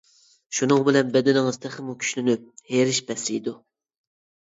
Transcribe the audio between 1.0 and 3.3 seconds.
بەدىنىڭىز تېخىمۇ كۈچلىنىپ، ھېرىشى